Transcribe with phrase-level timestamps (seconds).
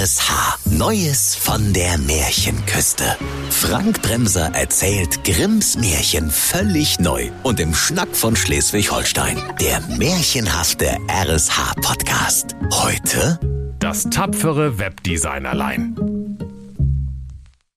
[0.00, 0.56] RSH.
[0.70, 3.04] Neues von der Märchenküste.
[3.50, 9.36] Frank Bremser erzählt Grimms Märchen völlig neu und im Schnack von Schleswig-Holstein.
[9.60, 12.56] Der märchenhafte RSH-Podcast.
[12.72, 13.38] Heute
[13.78, 15.94] Das tapfere Webdesignerlein.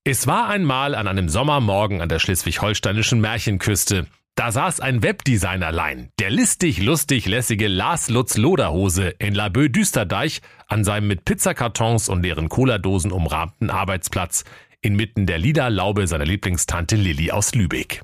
[0.06, 4.08] Es war einmal an einem Sommermorgen an der schleswig-holsteinischen Märchenküste.
[4.36, 10.84] Da saß ein Webdesignerlein, der listig, lustig, lässige Lars Lutz Loderhose in Laboe Düsterdeich an
[10.84, 14.44] seinem mit Pizzakartons und leeren Cola-Dosen umrahmten Arbeitsplatz
[14.82, 18.02] inmitten der Liederlaube seiner Lieblingstante Lilly aus Lübeck.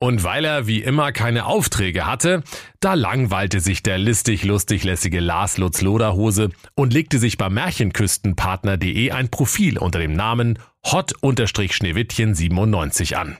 [0.00, 2.44] Und weil er wie immer keine Aufträge hatte,
[2.78, 9.10] da langweilte sich der listig, lustig, lässige Lars Lutz Loderhose und legte sich bei Märchenküstenpartner.de
[9.10, 13.38] ein Profil unter dem Namen hot-schneewittchen97 an.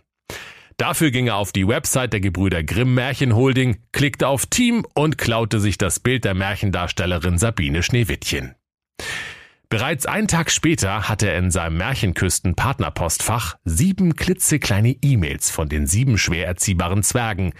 [0.78, 5.58] Dafür ging er auf die Website der Gebrüder Grimm Märchenholding, klickte auf Team und klaute
[5.58, 8.54] sich das Bild der Märchendarstellerin Sabine Schneewittchen.
[9.68, 16.16] Bereits einen Tag später hatte er in seinem Märchenküsten-Partnerpostfach sieben klitzekleine E-Mails von den sieben
[16.16, 17.52] schwer erziehbaren Zwergen,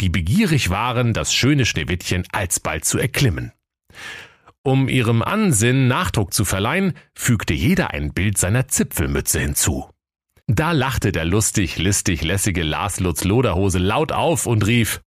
[0.00, 3.52] die begierig waren, das schöne Schneewittchen alsbald zu erklimmen.
[4.64, 9.88] Um ihrem Ansinnen Nachdruck zu verleihen, fügte jeder ein Bild seiner Zipfelmütze hinzu.
[10.46, 15.00] Da lachte der lustig, listig, lässige Lars Lutz Loderhose laut auf und rief,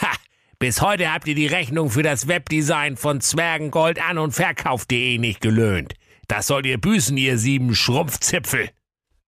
[0.00, 0.10] Ha!
[0.58, 5.40] Bis heute habt ihr die Rechnung für das Webdesign von Zwergengold an und verkauft.de nicht
[5.42, 5.94] gelöhnt.
[6.28, 8.70] Das sollt ihr büßen, ihr sieben Schrumpfzipfel.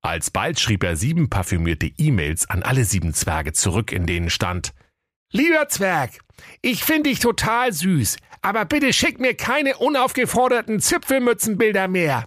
[0.01, 4.73] Alsbald schrieb er sieben parfümierte E-Mails an alle sieben Zwerge zurück, in denen stand,
[5.31, 6.13] Lieber Zwerg,
[6.63, 12.27] ich finde dich total süß, aber bitte schick mir keine unaufgeforderten Zipfelmützenbilder mehr.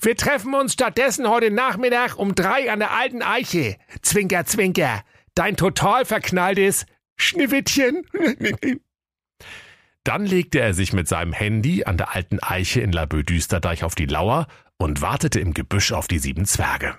[0.00, 3.76] Wir treffen uns stattdessen heute Nachmittag um drei an der alten Eiche.
[4.02, 5.02] Zwinker, zwinker.
[5.34, 6.86] Dein total verknalltes
[7.16, 8.06] Schneewittchen.
[10.04, 13.94] Dann legte er sich mit seinem Handy an der alten Eiche in Laboe Düsterdeich auf
[13.94, 14.46] die Lauer
[14.78, 16.96] und wartete im Gebüsch auf die sieben Zwerge.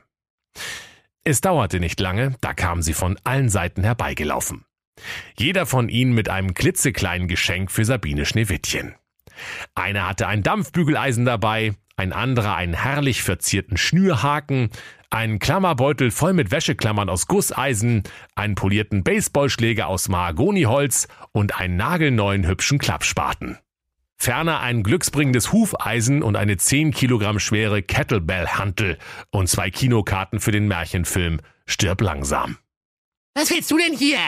[1.24, 4.66] Es dauerte nicht lange, da kamen sie von allen Seiten herbeigelaufen.
[5.38, 8.96] Jeder von ihnen mit einem klitzekleinen Geschenk für Sabine Schneewittchen.
[9.76, 14.70] Einer hatte ein Dampfbügeleisen dabei, ein anderer einen herrlich verzierten Schnürhaken,
[15.10, 18.04] einen Klammerbeutel voll mit Wäscheklammern aus Gusseisen,
[18.36, 23.58] einen polierten Baseballschläger aus Mahagoniholz und einen nagelneuen hübschen Klappspaten.
[24.22, 28.98] Ferner ein glücksbringendes Hufeisen und eine 10 Kilogramm schwere Kettlebell-Hantel
[29.32, 32.58] und zwei Kinokarten für den Märchenfilm Stirb langsam.
[33.34, 34.20] Was willst du denn hier?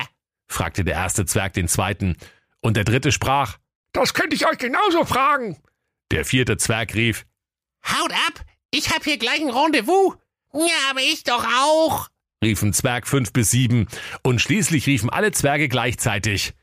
[0.51, 2.16] Fragte der erste Zwerg den zweiten,
[2.62, 3.57] und der dritte sprach,
[3.94, 5.57] Das könnte ich euch genauso fragen.
[6.12, 7.25] der vierte Zwerg rief,
[7.85, 8.45] Haut ab!
[8.72, 10.16] Ich hab hier gleich ein Rendezvous.
[10.53, 12.07] Ja, aber ich doch auch.
[12.44, 13.88] riefen Zwerg fünf bis sieben,
[14.23, 16.53] und schließlich riefen alle Zwerge gleichzeitig.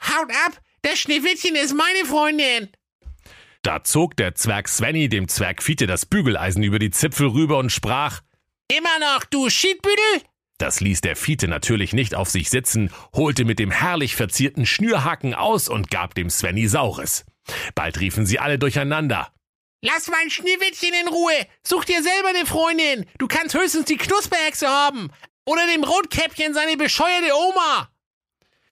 [0.00, 0.60] Haut ab!
[0.82, 2.68] Das Schneewittchen ist meine Freundin.
[3.62, 7.70] Da zog der Zwerg Svenny dem Zwerg Fiete das Bügeleisen über die Zipfel rüber und
[7.70, 8.20] sprach,
[8.68, 10.22] Immer noch, du Schiedbüdel?
[10.62, 15.34] Das ließ der Fiete natürlich nicht auf sich sitzen, holte mit dem herrlich verzierten Schnürhaken
[15.34, 17.24] aus und gab dem Svenny Saures.
[17.74, 19.32] Bald riefen sie alle durcheinander.
[19.80, 21.34] Lass mein Schneewittchen in Ruhe.
[21.64, 23.06] Such dir selber eine Freundin.
[23.18, 25.10] Du kannst höchstens die Knusperhexe haben.
[25.46, 27.88] Oder dem Rotkäppchen seine bescheuerte Oma.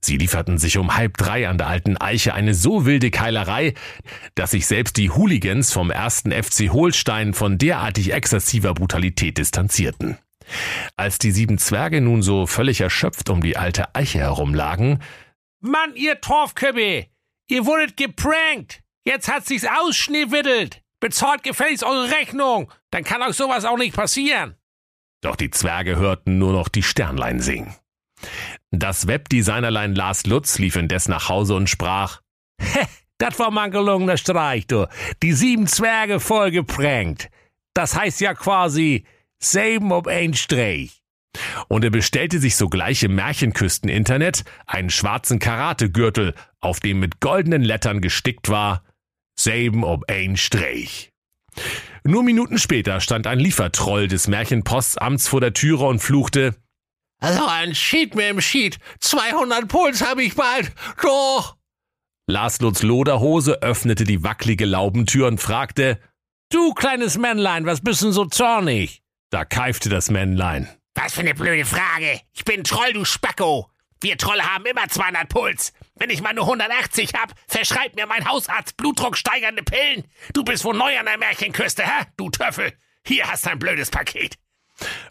[0.00, 3.74] Sie lieferten sich um halb drei an der alten Eiche eine so wilde Keilerei,
[4.36, 10.18] dass sich selbst die Hooligans vom ersten FC Holstein von derartig exzessiver Brutalität distanzierten.
[10.96, 15.00] Als die sieben Zwerge nun so völlig erschöpft um die alte Eiche herumlagen,
[15.60, 17.06] Mann, ihr Torfköppe.
[17.48, 18.82] Ihr wurdet geprankt.
[19.04, 20.82] Jetzt hat sich's ausschneewittelt.
[21.00, 22.72] Bezahlt gefälligst eure Rechnung.
[22.90, 24.56] Dann kann euch sowas auch nicht passieren.
[25.22, 27.74] Doch die Zwerge hörten nur noch die Sternlein singen.
[28.70, 32.20] Das Webdesignerlein Lars Lutz lief indes nach Hause und sprach,
[32.60, 32.86] Heh,
[33.18, 34.86] das war mal ein gelungener Streich, du.
[35.22, 37.30] Die sieben Zwerge voll geprankt.
[37.74, 39.04] Das heißt ja quasi
[39.42, 40.96] sieben ob ein Streich.
[41.68, 48.00] und er bestellte sich sogleich im Märchenküsten-Internet einen schwarzen Karategürtel, auf dem mit goldenen Lettern
[48.00, 48.82] gestickt war,
[49.38, 51.10] Seben ob ein Streich.
[52.04, 56.56] Nur Minuten später stand ein Liefertroll des Märchenpostamts vor der Türe und fluchte,
[57.20, 58.78] Also ein Sheet mit dem Sheet.
[58.98, 60.72] 200 Puls hab ich bald.
[61.02, 61.56] Doch.
[62.26, 65.98] Lars Lutz Loderhose öffnete die wackelige Laubentür und fragte,
[66.50, 69.02] Du kleines Männlein, was bist denn so zornig?
[69.30, 70.68] Da keifte das Männlein.
[70.94, 72.20] Was für eine blöde Frage.
[72.32, 73.70] Ich bin Troll, du Spacko.
[74.02, 75.72] Wir Trolle haben immer 200 Puls.
[75.94, 80.04] Wenn ich mal nur 180 hab, verschreibt mir mein Hausarzt blutdrucksteigernde Pillen.
[80.32, 82.06] Du bist wohl neu an der Märchenküste, hä?
[82.16, 82.72] Du Töffel.
[83.06, 84.36] Hier hast du ein blödes Paket.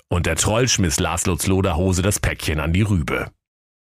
[0.07, 3.31] Und der Troll schmiss Lutz Loderhose das Päckchen an die Rübe.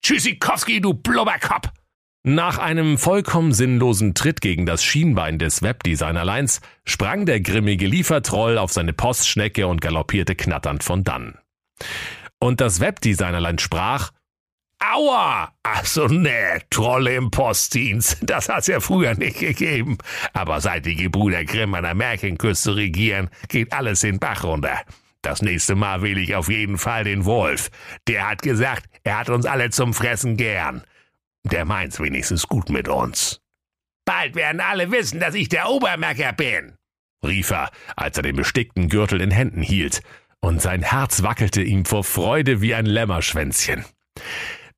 [0.02, 1.68] Tschüssikowski, du Blubberkopf.
[2.28, 8.73] Nach einem vollkommen sinnlosen Tritt gegen das Schienbein des Webdesignerleins sprang der grimmige Liefertroll auf
[8.73, 11.38] seine Postschnecke und galoppierte knatternd von dann.
[12.40, 14.11] Und das Webdesignerlein sprach,
[14.81, 15.52] Aua!
[15.62, 19.96] Also ne, Trolle im Postdienst, das hat's ja früher nicht gegeben.
[20.32, 24.81] Aber seit die Gebrüder Grimm an der Märchenküste regieren, geht alles in Bach runter.
[25.23, 27.70] Das nächste Mal wähle ich auf jeden Fall den Wolf.
[28.08, 30.82] Der hat gesagt, er hat uns alle zum Fressen gern.
[31.50, 33.40] Der meint's wenigstens gut mit uns.
[34.04, 36.75] Bald werden alle wissen, dass ich der Obermerker bin,
[37.25, 40.02] rief er, als er den bestickten Gürtel in Händen hielt,
[40.40, 43.84] und sein Herz wackelte ihm vor Freude wie ein Lämmerschwänzchen.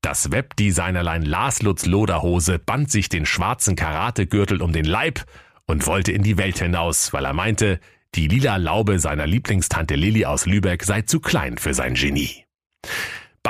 [0.03, 5.25] Das Webdesignerlein Lars Lutz Loderhose band sich den schwarzen Karategürtel um den Leib
[5.67, 7.81] und wollte in die Welt hinaus, weil er meinte,
[8.15, 12.45] die lila Laube seiner Lieblingstante Lilly aus Lübeck sei zu klein für sein Genie.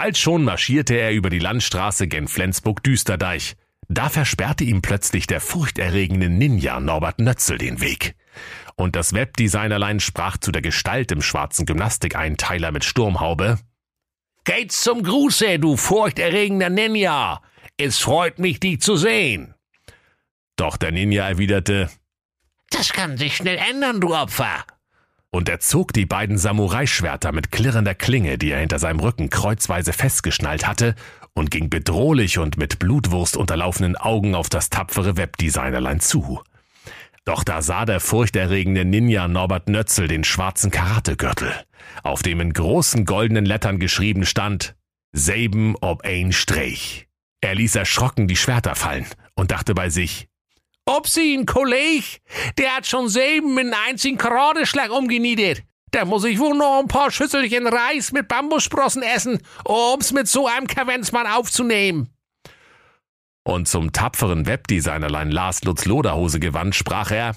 [0.00, 3.56] Bald schon marschierte er über die Landstraße gen Flensburg-Düsterdeich.
[3.88, 8.14] Da versperrte ihm plötzlich der furchterregende Ninja Norbert Nötzel den Weg.
[8.76, 13.58] Und das Webdesignerlein sprach zu der Gestalt im schwarzen Gymnastikeinteiler mit Sturmhaube.
[14.44, 17.42] Geht's zum Gruße, du furchterregender Ninja.
[17.76, 19.56] Es freut mich, dich zu sehen.
[20.54, 21.90] Doch der Ninja erwiderte,
[22.70, 24.64] Das kann sich schnell ändern, du Opfer
[25.30, 29.92] und er zog die beiden Samurai-Schwerter mit klirrender Klinge, die er hinter seinem Rücken kreuzweise
[29.92, 30.94] festgeschnallt hatte,
[31.34, 36.42] und ging bedrohlich und mit Blutwurst unterlaufenen Augen auf das tapfere Webdesignerlein zu.
[37.24, 41.52] Doch da sah der furchterregende Ninja Norbert Nötzel den schwarzen Karategürtel,
[42.02, 44.74] auf dem in großen goldenen Lettern geschrieben stand
[45.12, 47.08] Seben ob ein Streich.
[47.40, 50.27] Er ließ erschrocken die Schwerter fallen und dachte bei sich,
[50.88, 52.22] ob sie ein Kolleg,
[52.56, 55.62] der hat schon selben mit einem einzigen Karadeschlag umgenietet.
[55.90, 60.46] Da muss ich wohl noch ein paar Schüsselchen Reis mit Bambussprossen essen, um's mit so
[60.46, 62.08] einem Kavenzmann aufzunehmen.
[63.44, 67.36] Und zum tapferen Webdesignerlein Lars Lutz Loderhose gewandt, sprach er,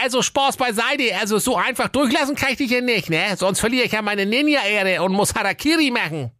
[0.00, 3.36] also Spaß beiseite, also so einfach durchlassen kann ich dich ja nicht, ne?
[3.36, 6.32] Sonst verliere ich ja meine Ninja-Ehre und muss Harakiri machen.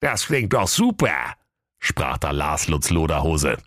[0.00, 1.34] Das klingt doch super,
[1.78, 3.58] sprach da Lars Lutz Loderhose.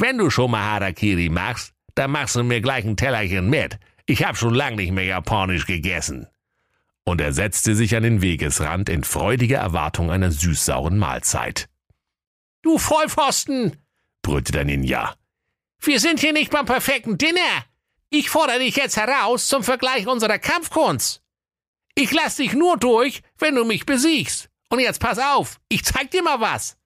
[0.00, 3.78] Wenn du schon mal Harakiri machst, dann machst du mir gleich ein Tellerchen mit.
[4.06, 6.26] Ich hab schon lang nicht mehr japanisch gegessen.
[7.04, 11.68] Und er setzte sich an den Wegesrand in freudiger Erwartung einer süßsauren Mahlzeit.
[12.62, 13.76] Du Vollpfosten,
[14.22, 15.16] brüllte der Ninja.
[15.82, 17.66] Wir sind hier nicht beim perfekten Dinner.
[18.08, 21.20] Ich fordere dich jetzt heraus zum Vergleich unserer Kampfkunst.
[21.94, 24.48] Ich lass dich nur durch, wenn du mich besiegst.
[24.70, 26.79] Und jetzt pass auf, ich zeig dir mal was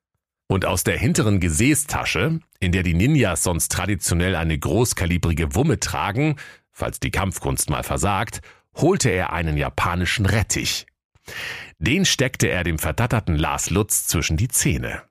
[0.46, 6.36] und aus der hinteren Gesäßtasche, in der die Ninjas sonst traditionell eine großkalibrige Wumme tragen,
[6.72, 8.40] falls die Kampfkunst mal versagt,
[8.74, 10.86] holte er einen japanischen Rettich.
[11.78, 15.02] Den steckte er dem verdatterten Lars Lutz zwischen die Zähne.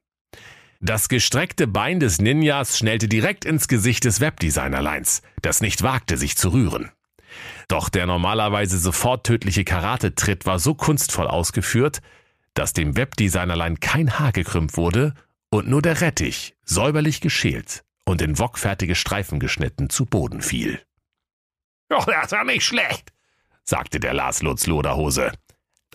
[0.80, 6.35] Das gestreckte Bein des Ninjas schnellte direkt ins Gesicht des Webdesignerleins, das nicht wagte, sich
[6.35, 6.91] zu rühren.
[7.69, 12.01] Doch der normalerweise sofort tödliche Karatetritt war so kunstvoll ausgeführt,
[12.53, 15.13] dass dem Webdesignerlein kein Haar gekrümmt wurde
[15.50, 20.81] und nur der Rettich, säuberlich geschält und in wokfertige Streifen geschnitten, zu Boden fiel.
[21.89, 23.11] Doch, das war nicht schlecht,
[23.63, 25.31] sagte der Lars Lutz Loderhose.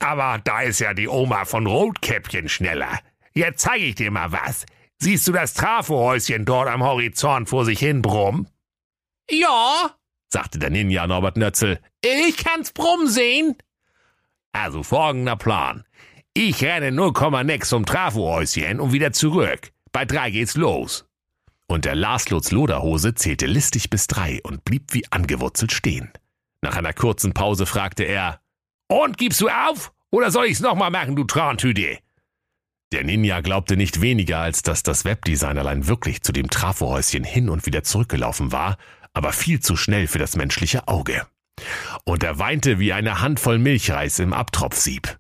[0.01, 3.01] Aber da ist ja die Oma von Rotkäppchen schneller.
[3.35, 4.65] Jetzt zeige ich dir mal was.
[4.99, 8.49] Siehst du das Trafohäuschen dort am Horizont vor sich hin brummen?
[9.31, 9.95] Ja,
[10.29, 11.81] sagte der Ninja Norbert Nötzel.
[12.01, 13.57] Ich kann's brummen sehen.
[14.53, 15.85] Also folgender Plan.
[16.41, 19.73] Ich renne 0,6 zum Trafohäuschen und wieder zurück.
[19.91, 21.05] Bei drei geht's los.
[21.67, 26.13] Und der Lars Lutz Loderhose zählte listig bis drei und blieb wie angewurzelt stehen.
[26.63, 28.41] Nach einer kurzen Pause fragte er,
[28.87, 29.93] Und gibst du auf?
[30.13, 31.99] Oder soll ich's nochmal machen, du Trantüte?
[32.93, 37.67] Der Ninja glaubte nicht weniger, als dass das Webdesignerlein wirklich zu dem Trafohäuschen hin und
[37.67, 38.79] wieder zurückgelaufen war,
[39.13, 41.27] aber viel zu schnell für das menschliche Auge.
[42.05, 45.19] Und er weinte wie eine Handvoll Milchreis im Abtropfsieb.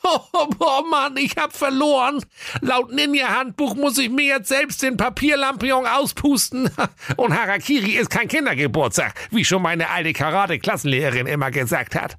[0.32, 2.24] Oh, oh Mann, ich hab verloren.
[2.62, 6.70] Laut Ninja-Handbuch muss ich mir jetzt selbst den Papierlampion auspusten.
[7.16, 12.16] Und Harakiri ist kein Kindergeburtstag, wie schon meine alte Karate-Klassenlehrerin immer gesagt hat.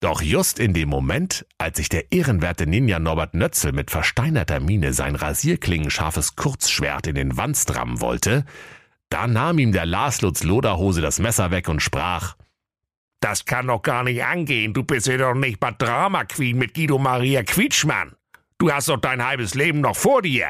[0.00, 4.92] Doch just in dem Moment, als sich der ehrenwerte Ninja Norbert Nötzel mit versteinerter Miene
[4.92, 8.44] sein rasierklingenscharfes Kurzschwert in den Wanst rammen wollte,
[9.10, 12.34] da nahm ihm der Lars Lutz Loderhose das Messer weg und sprach,
[13.22, 14.74] das kann doch gar nicht angehen.
[14.74, 18.16] Du bist ja doch nicht bei Drama Queen mit Guido Maria Quietschmann.
[18.58, 20.48] Du hast doch dein halbes Leben noch vor dir.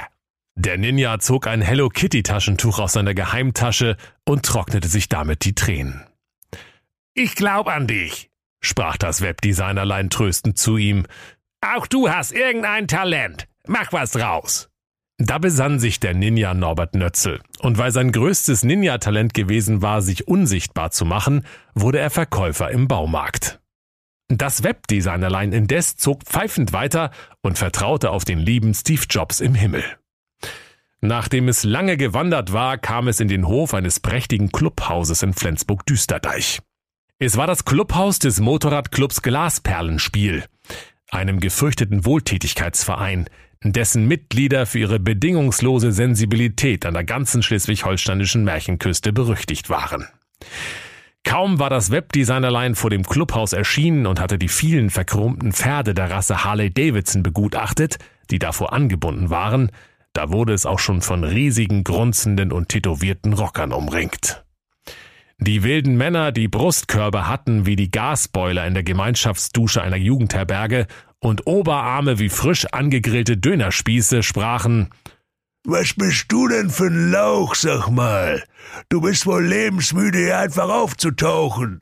[0.54, 5.54] Der Ninja zog ein Hello Kitty Taschentuch aus seiner Geheimtasche und trocknete sich damit die
[5.54, 6.06] Tränen.
[7.14, 8.30] Ich glaub an dich,
[8.62, 11.06] sprach das Webdesignerlein tröstend zu ihm.
[11.60, 13.48] Auch du hast irgendein Talent.
[13.66, 14.68] Mach was draus.
[15.24, 17.40] Da besann sich der Ninja Norbert Nötzel.
[17.60, 22.88] Und weil sein größtes Ninja-Talent gewesen war, sich unsichtbar zu machen, wurde er Verkäufer im
[22.88, 23.60] Baumarkt.
[24.26, 29.84] Das Webdesignerlein indes zog pfeifend weiter und vertraute auf den lieben Steve Jobs im Himmel.
[31.00, 36.58] Nachdem es lange gewandert war, kam es in den Hof eines prächtigen Clubhauses in Flensburg-Düsterdeich.
[37.20, 40.44] Es war das Clubhaus des Motorradclubs Glasperlenspiel,
[41.10, 43.28] einem gefürchteten Wohltätigkeitsverein,
[43.64, 50.08] dessen Mitglieder für ihre bedingungslose Sensibilität an der ganzen schleswig-holsteinischen Märchenküste berüchtigt waren.
[51.24, 56.10] Kaum war das Webdesignerlein vor dem Clubhaus erschienen und hatte die vielen verchromten Pferde der
[56.10, 57.98] Rasse Harley Davidson begutachtet,
[58.30, 59.70] die davor angebunden waren,
[60.12, 64.44] da wurde es auch schon von riesigen, grunzenden und tätowierten Rockern umringt.
[65.38, 70.86] Die wilden Männer, die Brustkörbe hatten wie die Gasboiler in der Gemeinschaftsdusche einer Jugendherberge
[71.22, 74.90] und Oberarme wie frisch angegrillte Dönerspieße, sprachen
[75.64, 78.42] Was bist du denn für ein Lauch, sag mal?
[78.88, 81.78] Du bist wohl lebensmüde, hier einfach aufzutauchen.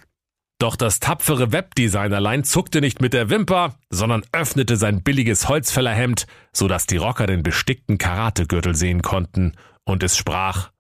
[0.60, 6.68] Doch das tapfere Webdesignerlein zuckte nicht mit der Wimper, sondern öffnete sein billiges Holzfällerhemd, so
[6.68, 9.54] dass die Rocker den bestickten Karategürtel sehen konnten,
[9.84, 10.70] und es sprach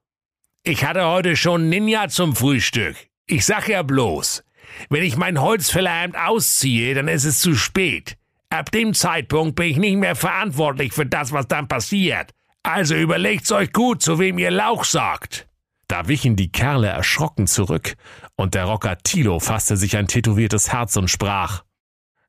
[0.64, 2.94] Ich hatte heute schon Ninja zum Frühstück.
[3.26, 4.44] Ich sag ja bloß,
[4.90, 8.18] wenn ich mein Holzfällerhemd ausziehe, dann ist es zu spät.
[8.50, 12.32] Ab dem Zeitpunkt bin ich nicht mehr verantwortlich für das, was dann passiert.
[12.64, 15.46] Also überlegt's euch gut, zu wem ihr Lauch sagt.
[15.86, 17.94] Da wichen die Kerle erschrocken zurück,
[18.36, 21.62] und der Rocker Tilo fasste sich ein tätowiertes Herz und sprach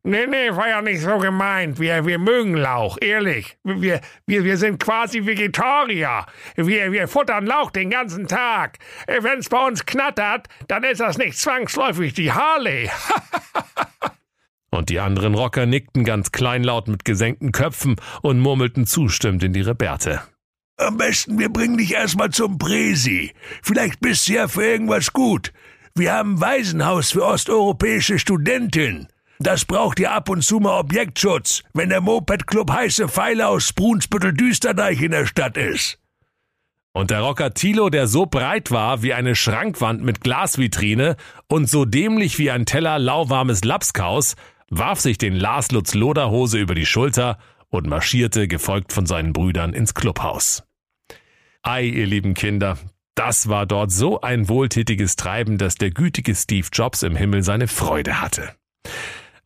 [0.03, 1.79] Nee, nee, war ja nicht so gemeint.
[1.79, 3.57] Wir, wir mögen Lauch, ehrlich.
[3.63, 6.25] Wir, wir, wir sind quasi Vegetarier.
[6.55, 8.79] Wir, wir futtern Lauch den ganzen Tag.
[9.05, 12.89] Wenn's bei uns knattert, dann ist das nicht zwangsläufig die Harley.
[14.81, 19.75] Und die anderen Rocker nickten ganz kleinlaut mit gesenkten Köpfen und murmelten zustimmend in ihre
[19.75, 20.23] Bärte.
[20.77, 23.31] Am besten, wir bringen dich erstmal zum Presi.
[23.61, 25.53] Vielleicht bist du ja für irgendwas gut.
[25.93, 29.07] Wir haben ein Waisenhaus für osteuropäische Studentinnen.
[29.37, 34.99] Das braucht ja ab und zu mal Objektschutz, wenn der Moped-Club heiße Pfeile aus Brunsbüttel-Düsterdeich
[34.99, 35.99] in der Stadt ist.
[36.93, 41.15] Und der Rocker Tilo, der so breit war wie eine Schrankwand mit Glasvitrine
[41.47, 44.35] und so dämlich wie ein Teller lauwarmes Lapskaus,
[44.71, 47.37] warf sich den Lars Lutz Loderhose über die Schulter
[47.69, 50.63] und marschierte, gefolgt von seinen Brüdern, ins Clubhaus.
[51.61, 52.77] Ei, ihr lieben Kinder,
[53.13, 57.67] das war dort so ein wohltätiges Treiben, dass der gütige Steve Jobs im Himmel seine
[57.67, 58.55] Freude hatte.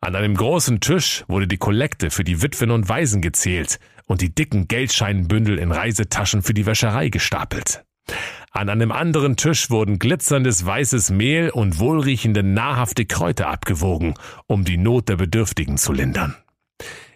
[0.00, 4.32] An einem großen Tisch wurde die Kollekte für die Witwen und Waisen gezählt und die
[4.32, 7.84] dicken Geldscheinbündel in Reisetaschen für die Wäscherei gestapelt.
[8.56, 14.14] An einem anderen Tisch wurden glitzerndes weißes Mehl und wohlriechende nahrhafte Kräuter abgewogen,
[14.46, 16.34] um die Not der Bedürftigen zu lindern.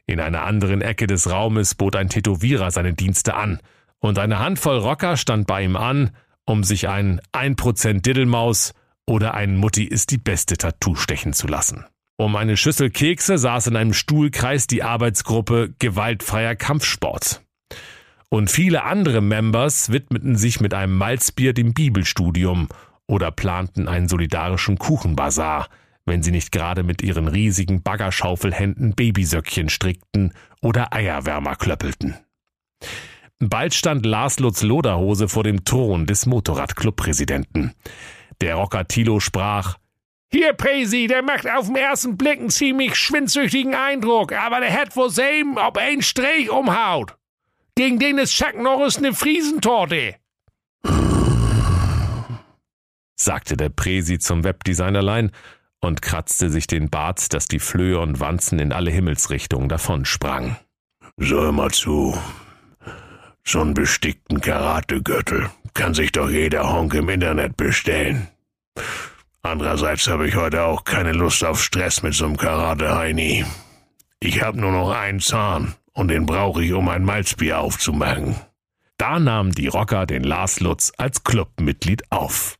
[0.04, 3.58] In einer anderen Ecke des Raumes bot ein Tätowierer seine Dienste an,
[4.00, 6.10] und eine Handvoll Rocker stand bei ihm an,
[6.44, 8.74] um sich ein 1% Diddelmaus
[9.06, 11.86] oder ein Mutti ist die beste Tattoo stechen zu lassen.
[12.18, 17.40] Um eine Schüssel Kekse saß in einem Stuhlkreis die Arbeitsgruppe Gewaltfreier Kampfsport.
[18.30, 22.68] Und viele andere Members widmeten sich mit einem Malzbier dem Bibelstudium
[23.08, 25.68] oder planten einen solidarischen Kuchenbazar,
[26.06, 30.32] wenn sie nicht gerade mit ihren riesigen Baggerschaufelhänden Babysöckchen strickten
[30.62, 32.16] oder Eierwärmer klöppelten.
[33.40, 37.74] Bald stand Lars Lutz Loderhose vor dem Thron des Motorradclubpräsidenten.
[38.40, 39.76] Der Rocker Tilo sprach,
[40.32, 44.94] hier, Presi, der macht auf den ersten Blick einen ziemlich schwindsüchtigen Eindruck, aber der hat
[44.94, 47.16] wohl sehen, ob ein Strich umhaut.
[47.74, 50.16] Gegen den ist Chuck Norris eine Friesentorte.
[53.20, 55.30] sagte der Presi zum Webdesignerlein
[55.80, 60.56] und kratzte sich den Bart, dass die Flöhe und Wanzen in alle Himmelsrichtungen davonsprangen.
[61.16, 62.16] So hör mal zu.
[63.44, 68.28] So einen bestickten Karategürtel kann sich doch jeder Honk im Internet bestellen.
[69.42, 73.44] Andererseits habe ich heute auch keine Lust auf Stress mit so einem Karate-Heini.
[74.20, 78.36] Ich habe nur noch einen Zahn und den brauche ich, um ein Malzbier aufzumachen.
[78.96, 82.58] Da nahmen die Rocker den Lars Lutz als Clubmitglied auf.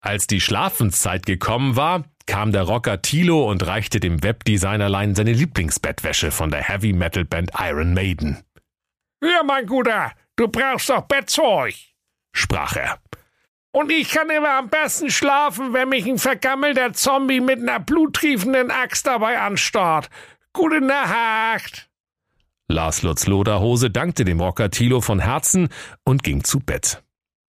[0.00, 6.30] Als die Schlafenszeit gekommen war, kam der Rocker Tilo und reichte dem Webdesignerlein seine Lieblingsbettwäsche
[6.30, 8.42] von der Heavy Metal Band Iron Maiden.
[9.22, 11.74] Ja, mein Guter, du brauchst doch Bettzeug,
[12.32, 12.98] sprach er.
[13.70, 18.70] Und ich kann immer am besten schlafen, wenn mich ein vergammelter Zombie mit einer bluttriefenden
[18.70, 20.10] Axt dabei anstarrt.
[20.52, 21.88] Gute Nacht.
[22.72, 25.68] Lars Lutz Loderhose dankte dem Rocker Tilo von Herzen
[26.04, 27.02] und ging zu Bett.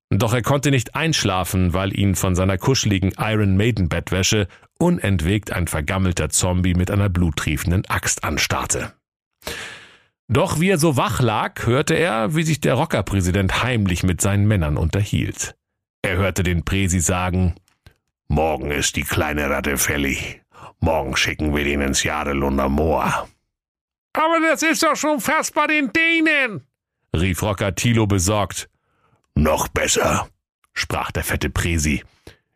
[0.10, 5.68] Doch er konnte nicht einschlafen, weil ihn von seiner kuscheligen Iron Maiden Bettwäsche unentwegt ein
[5.68, 8.94] vergammelter Zombie mit einer bluttriefenden Axt anstarrte.
[10.28, 14.48] Doch wie er so wach lag, hörte er, wie sich der Rockerpräsident heimlich mit seinen
[14.48, 15.56] Männern unterhielt.
[16.02, 17.56] Er hörte den Präsi sagen,
[18.28, 20.42] Morgen ist die kleine Ratte fällig.
[20.80, 23.28] Morgen schicken wir ihn ins Jadelunder Moor.
[24.14, 26.66] Aber das ist doch schon fast bei den Dänen,
[27.16, 28.70] rief Rocker Thilo besorgt.
[29.36, 30.30] Noch besser,
[30.74, 32.04] sprach der fette Präsi.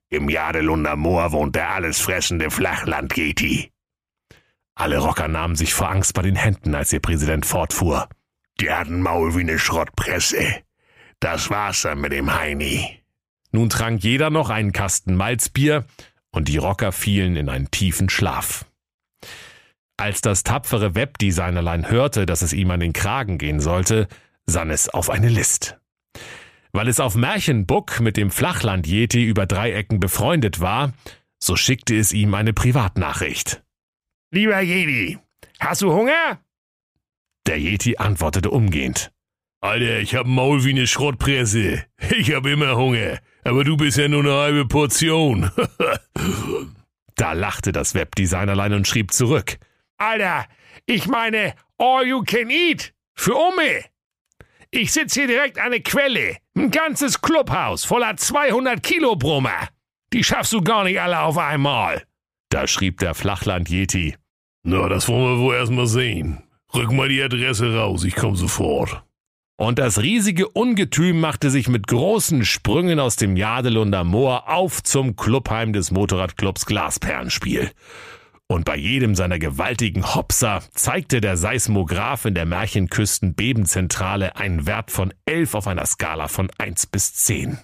[0.10, 3.72] Im Jadelunder Moor wohnt der allesfressende Flachland-Geti.
[4.76, 8.08] Alle Rocker nahmen sich vor Angst bei den Händen, als ihr Präsident fortfuhr.
[8.60, 10.62] Die hatten Maul wie ne Schrottpresse.
[11.20, 13.04] Das war's dann mit dem Heini.
[13.52, 15.86] Nun trank jeder noch einen Kasten Malzbier
[16.32, 18.66] und die Rocker fielen in einen tiefen Schlaf.
[19.98, 24.08] Als das tapfere Webdesignerlein hörte, dass es ihm an den Kragen gehen sollte,
[24.46, 25.78] sann es auf eine List.
[26.72, 30.94] Weil es auf Märchenbuck mit dem Flachland-Yeti über drei Ecken befreundet war,
[31.40, 33.64] so schickte es ihm eine Privatnachricht.
[34.32, 35.18] Lieber Yeti,
[35.60, 36.40] hast du Hunger?
[37.48, 39.12] Der Yeti antwortete umgehend.
[39.62, 41.84] Alter, ich hab Maul wie ne Schrottpresse.
[42.16, 43.20] Ich hab immer Hunger.
[43.44, 45.50] Aber du bist ja nur eine halbe Portion.
[47.16, 49.58] da lachte das Webdesignerlein und schrieb zurück.
[49.98, 50.46] Alter,
[50.86, 52.94] ich meine all you can eat.
[53.16, 53.84] Für Umme.
[54.70, 56.38] Ich sitz hier direkt an der Quelle.
[56.56, 59.70] Ein ganzes Clubhaus voller 200 Kilo Brummer.
[60.14, 62.04] Die schaffst du gar nicht alle auf einmal.
[62.50, 64.16] Da schrieb der Flachland-Yeti.
[64.64, 66.44] Na, das wollen wir wohl erstmal sehen.
[66.74, 69.04] Rück mal die Adresse raus, ich komm sofort.
[69.60, 75.16] Und das riesige Ungetüm machte sich mit großen Sprüngen aus dem Jadelunder Moor auf zum
[75.16, 77.72] Clubheim des Motorradclubs Glasperlenspiel.
[78.50, 85.14] Und bei jedem seiner gewaltigen Hopser zeigte der Seismograph in der Märchenküsten-Bebenzentrale einen Wert von
[85.26, 87.60] elf auf einer Skala von eins bis zehn.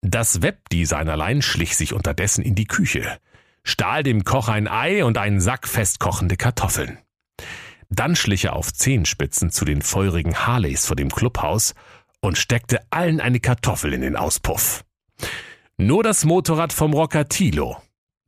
[0.00, 3.18] Das Webdesignerlein schlich sich unterdessen in die Küche,
[3.64, 6.98] stahl dem Koch ein Ei und einen Sack festkochende Kartoffeln.
[7.90, 11.74] Dann schlich er auf Zehenspitzen zu den feurigen Harleys vor dem Clubhaus
[12.20, 14.84] und steckte allen eine Kartoffel in den Auspuff.
[15.78, 17.80] Nur das Motorrad vom Rocker Tilo,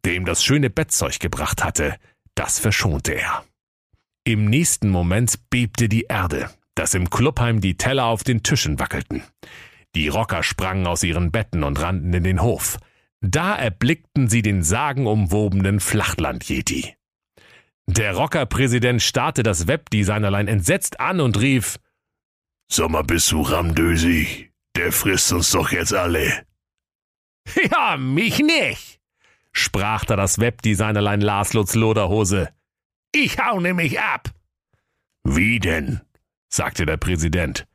[0.05, 1.97] dem das schöne Bettzeug gebracht hatte,
[2.35, 3.45] das verschonte er.
[4.25, 9.23] Im nächsten Moment bebte die Erde, dass im Clubheim die Teller auf den Tischen wackelten.
[9.95, 12.79] Die Rocker sprangen aus ihren Betten und rannten in den Hof.
[13.21, 16.95] Da erblickten sie den sagenumwobenen Flachland-Yeti.
[17.87, 21.79] Der Rockerpräsident starrte das Webdesignerlein entsetzt an und rief,
[22.71, 24.53] Sommer bist du ramdösig.
[24.77, 26.47] Der frisst uns doch jetzt alle.
[27.73, 29.00] Ja, mich nicht,
[29.53, 32.51] sprach da das Webdesignerlein Lars Lutz Loderhose.
[33.13, 34.31] Ich hau nämlich ab.
[35.25, 36.01] Wie denn?
[36.49, 37.67] sagte der Präsident.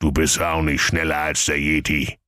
[0.00, 2.18] Du bist auch nicht schneller als der Yeti.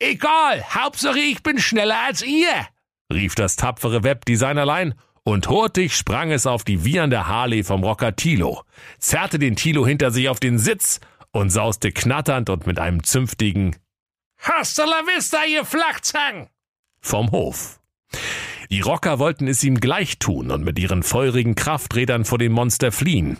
[0.00, 2.66] Egal, Hauptsache ich bin schneller als ihr,
[3.12, 8.64] rief das tapfere Webdesignerlein und hurtig sprang es auf die wiehernde Harley vom Rocker Tilo,
[8.98, 11.00] zerrte den Tilo hinter sich auf den Sitz
[11.30, 13.76] und sauste knatternd und mit einem zünftigen
[14.38, 16.50] Hasta la vista, ihr Flachzang!
[17.00, 17.80] vom Hof.
[18.74, 22.90] Die Rocker wollten es ihm gleich tun und mit ihren feurigen Krafträdern vor dem Monster
[22.90, 23.38] fliehen.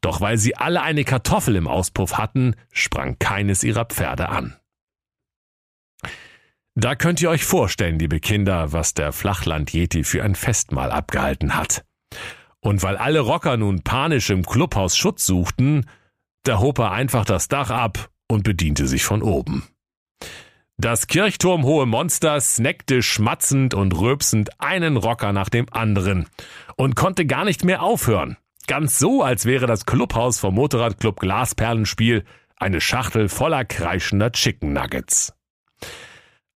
[0.00, 4.56] Doch weil sie alle eine Kartoffel im Auspuff hatten, sprang keines ihrer Pferde an.
[6.74, 11.84] Da könnt ihr euch vorstellen, liebe Kinder, was der Flachland-Yeti für ein Festmahl abgehalten hat.
[12.58, 15.88] Und weil alle Rocker nun panisch im Clubhaus Schutz suchten,
[16.42, 19.68] da hob er einfach das Dach ab und bediente sich von oben.
[20.76, 26.28] Das kirchturmhohe Monster snackte schmatzend und rülpsend einen Rocker nach dem anderen
[26.76, 28.36] und konnte gar nicht mehr aufhören.
[28.66, 32.24] Ganz so, als wäre das Clubhaus vom Motorradclub Glasperlenspiel
[32.56, 35.34] eine Schachtel voller kreischender Chicken Nuggets.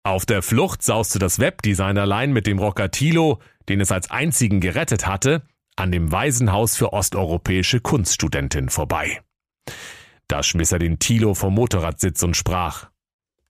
[0.03, 5.07] Auf der Flucht sauste das Webdesignerlein mit dem Rocker Tilo, den es als einzigen gerettet
[5.07, 5.43] hatte,
[5.77, 9.21] an dem Waisenhaus für osteuropäische Kunststudentin vorbei.
[10.27, 12.89] Da schmiss er den Tilo vom Motorradsitz und sprach.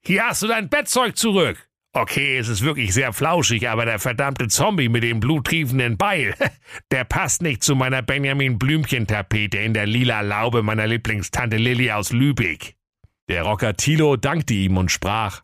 [0.09, 1.69] Hier hast du dein Bettzeug zurück.
[1.93, 6.33] Okay, es ist wirklich sehr flauschig, aber der verdammte Zombie mit dem bluttriefenden Beil,
[6.91, 12.11] der passt nicht zu meiner Benjamin Blümchen-Tapete in der lila Laube meiner Lieblingstante Lilly aus
[12.11, 12.75] Lübeck.
[13.27, 15.43] Der Rocker Tilo dankte ihm und sprach,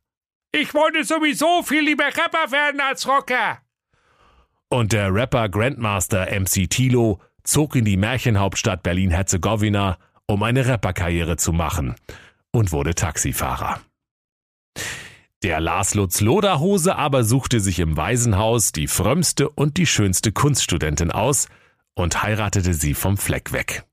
[0.52, 3.60] ich wollte sowieso viel lieber Rapper werden als Rocker.
[4.70, 11.54] Und der Rapper Grandmaster MC Tilo zog in die Märchenhauptstadt Berlin-Herzegowina, um eine Rapperkarriere zu
[11.54, 11.94] machen
[12.52, 13.80] und wurde Taxifahrer.
[15.46, 21.12] Der Lars Lutz Loderhose aber suchte sich im Waisenhaus die frömmste und die schönste Kunststudentin
[21.12, 21.50] aus
[21.94, 23.84] und heiratete sie vom Fleck weg.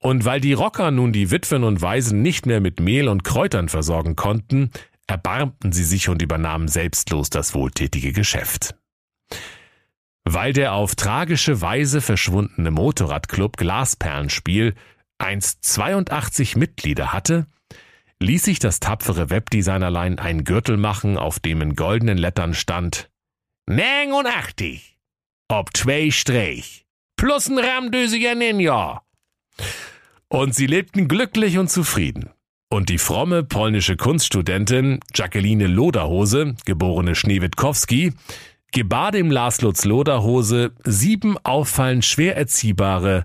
[0.00, 3.68] Und weil die Rocker nun die Witwen und Waisen nicht mehr mit Mehl und Kräutern
[3.68, 4.72] versorgen konnten,
[5.06, 8.74] erbarmten sie sich und übernahmen selbstlos das wohltätige Geschäft.
[10.24, 14.74] Weil der auf tragische Weise verschwundene Motorradclub Glasperlenspiel
[15.18, 17.46] einst 82 Mitglieder hatte,
[18.20, 23.10] ließ sich das tapfere Webdesignerlein ein Gürtel machen, auf dem in goldenen Lettern stand
[23.68, 24.96] 89,
[25.48, 29.02] ob zwei Strich, plus ein ramdösiger Ninja.
[30.28, 32.30] Und sie lebten glücklich und zufrieden.
[32.68, 38.12] Und die fromme polnische Kunststudentin Jacqueline Loderhose, geborene Schneewitkowski,
[38.72, 43.24] gebar dem Lars Lutz Loderhose sieben auffallend schwer erziehbare